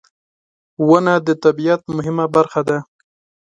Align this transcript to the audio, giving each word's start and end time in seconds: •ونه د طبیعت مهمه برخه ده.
•ونه 0.89 1.13
د 1.27 1.29
طبیعت 1.43 1.81
مهمه 1.95 2.25
برخه 2.35 2.61
ده. 2.69 2.77